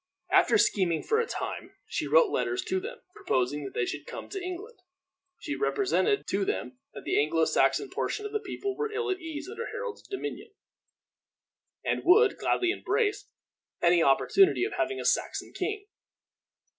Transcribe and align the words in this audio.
After 0.31 0.57
scheming 0.57 1.03
for 1.03 1.19
a 1.19 1.27
time, 1.27 1.75
she 1.85 2.07
wrote 2.07 2.31
letters 2.31 2.63
to 2.63 2.79
them, 2.79 3.01
proposing 3.13 3.63
that 3.65 3.75
they 3.75 3.85
should 3.85 4.07
come 4.07 4.29
to 4.29 4.41
England. 4.43 4.79
She 5.37 5.55
represented 5.55 6.25
to 6.29 6.43
them 6.43 6.79
that 6.95 7.03
the 7.03 7.21
Anglo 7.21 7.45
Saxon 7.45 7.87
portion 7.87 8.25
of 8.25 8.31
the 8.31 8.39
people 8.39 8.75
were 8.75 8.91
ill 8.91 9.11
at 9.11 9.19
ease 9.21 9.47
under 9.47 9.67
Harold's 9.67 10.01
dominion, 10.01 10.53
and 11.85 12.01
would 12.03 12.39
gladly 12.39 12.71
embrace 12.71 13.29
any 13.79 14.01
opportunity 14.01 14.63
of 14.65 14.73
having 14.73 14.99
a 14.99 15.05
Saxon 15.05 15.53
king. 15.53 15.85